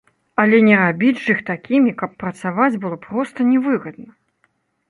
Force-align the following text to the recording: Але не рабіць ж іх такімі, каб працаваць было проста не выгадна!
Але 0.43 0.59
не 0.67 0.77
рабіць 0.79 1.19
ж 1.25 1.35
іх 1.35 1.43
такімі, 1.51 1.93
каб 2.01 2.17
працаваць 2.23 2.79
было 2.87 2.97
проста 3.07 3.39
не 3.51 3.59
выгадна! 3.67 4.09